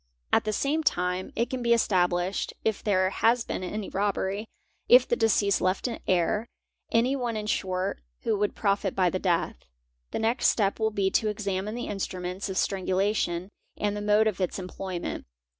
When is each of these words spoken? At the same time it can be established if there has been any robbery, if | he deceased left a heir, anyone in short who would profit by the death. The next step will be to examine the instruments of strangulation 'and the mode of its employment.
At 0.33 0.45
the 0.45 0.51
same 0.51 0.81
time 0.81 1.31
it 1.35 1.51
can 1.51 1.61
be 1.61 1.73
established 1.73 2.55
if 2.65 2.81
there 2.83 3.11
has 3.11 3.43
been 3.43 3.63
any 3.63 3.87
robbery, 3.87 4.47
if 4.89 5.07
| 5.09 5.09
he 5.11 5.15
deceased 5.15 5.61
left 5.61 5.87
a 5.87 5.99
heir, 6.09 6.47
anyone 6.91 7.37
in 7.37 7.45
short 7.45 8.01
who 8.21 8.35
would 8.39 8.55
profit 8.55 8.95
by 8.95 9.11
the 9.11 9.19
death. 9.19 9.57
The 10.09 10.17
next 10.17 10.47
step 10.47 10.79
will 10.79 10.89
be 10.89 11.11
to 11.11 11.27
examine 11.29 11.75
the 11.75 11.85
instruments 11.85 12.49
of 12.49 12.57
strangulation 12.57 13.49
'and 13.77 13.95
the 13.95 14.01
mode 14.01 14.25
of 14.25 14.41
its 14.41 14.57
employment. 14.57 15.27